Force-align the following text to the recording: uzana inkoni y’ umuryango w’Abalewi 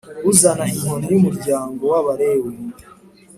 uzana 0.31 0.63
inkoni 0.73 1.05
y’ 1.13 1.17
umuryango 1.19 1.81
w’Abalewi 1.91 2.53